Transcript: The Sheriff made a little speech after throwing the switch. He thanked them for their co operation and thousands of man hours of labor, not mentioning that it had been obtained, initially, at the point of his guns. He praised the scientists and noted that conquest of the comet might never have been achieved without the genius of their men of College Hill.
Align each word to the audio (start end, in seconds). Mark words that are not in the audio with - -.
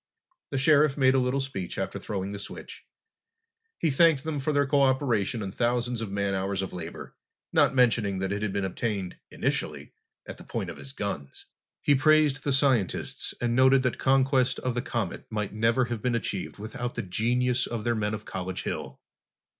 The 0.49 0.57
Sheriff 0.57 0.97
made 0.97 1.13
a 1.13 1.19
little 1.19 1.39
speech 1.39 1.77
after 1.77 1.99
throwing 1.99 2.31
the 2.31 2.39
switch. 2.39 2.87
He 3.77 3.91
thanked 3.91 4.23
them 4.23 4.39
for 4.39 4.51
their 4.51 4.65
co 4.65 4.81
operation 4.81 5.43
and 5.43 5.53
thousands 5.53 6.01
of 6.01 6.11
man 6.11 6.33
hours 6.33 6.63
of 6.63 6.73
labor, 6.73 7.15
not 7.53 7.75
mentioning 7.75 8.17
that 8.17 8.31
it 8.31 8.41
had 8.41 8.51
been 8.51 8.65
obtained, 8.65 9.19
initially, 9.29 9.93
at 10.25 10.37
the 10.37 10.43
point 10.43 10.71
of 10.71 10.77
his 10.77 10.91
guns. 10.91 11.45
He 11.83 11.93
praised 11.93 12.43
the 12.43 12.51
scientists 12.51 13.35
and 13.39 13.55
noted 13.55 13.83
that 13.83 13.99
conquest 13.99 14.57
of 14.61 14.73
the 14.73 14.81
comet 14.81 15.27
might 15.29 15.53
never 15.53 15.85
have 15.85 16.01
been 16.01 16.15
achieved 16.15 16.57
without 16.57 16.95
the 16.95 17.03
genius 17.03 17.67
of 17.67 17.83
their 17.83 17.93
men 17.93 18.15
of 18.15 18.25
College 18.25 18.63
Hill. 18.63 18.99